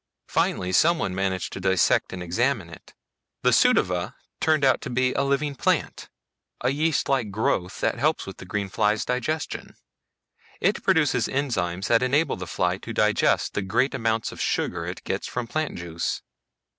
Finally 0.29 0.71
someone 0.71 1.13
managed 1.13 1.53
to 1.53 1.59
dissect 1.59 2.11
and 2.11 2.23
examine 2.23 2.71
it. 2.71 2.95
The 3.43 3.51
pseudova 3.53 4.15
turned 4.39 4.65
out 4.65 4.81
to 4.81 4.89
be 4.89 5.13
a 5.13 5.21
living 5.21 5.53
plant, 5.53 6.09
a 6.59 6.69
yeastlike 6.71 7.29
growth 7.29 7.81
that 7.81 7.99
helps 7.99 8.25
with 8.25 8.37
the 8.37 8.45
green 8.45 8.67
fly's 8.67 9.05
digestion. 9.05 9.75
It 10.59 10.81
produces 10.81 11.27
enzymes 11.27 11.85
that 11.85 12.01
enable 12.01 12.35
the 12.35 12.47
fly 12.47 12.79
to 12.79 12.93
digest 12.93 13.53
the 13.53 13.61
great 13.61 13.93
amounts 13.93 14.31
of 14.31 14.41
sugar 14.41 14.87
it 14.87 15.03
gets 15.03 15.27
from 15.27 15.45
plant 15.45 15.77
juice." 15.77 16.23